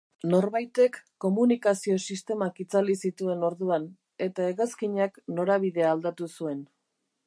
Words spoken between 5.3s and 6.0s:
norabidea